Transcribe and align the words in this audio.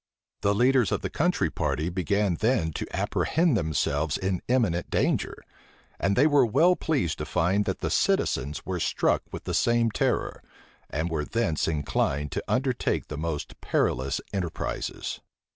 The 0.41 0.55
leaders 0.55 0.91
of 0.91 1.01
the 1.01 1.11
country 1.11 1.51
party 1.51 1.87
began 1.89 2.33
then 2.33 2.73
to 2.73 2.87
apprehend 2.91 3.55
themselves 3.55 4.17
in 4.17 4.41
imminent 4.47 4.89
danger; 4.89 5.43
and 5.99 6.15
they 6.15 6.25
were 6.25 6.43
well 6.43 6.75
pleased 6.75 7.19
to 7.19 7.25
find 7.27 7.65
that 7.65 7.81
the 7.81 7.91
citizens 7.91 8.65
were 8.65 8.79
struck 8.79 9.21
with 9.31 9.43
the 9.43 9.53
same 9.53 9.91
terror, 9.91 10.41
and 10.89 11.11
were 11.11 11.23
thence 11.23 11.67
inclined 11.67 12.31
to 12.31 12.43
undertake 12.47 13.09
the 13.09 13.15
most 13.19 13.61
perilous 13.61 14.19
enterprises. 14.33 15.21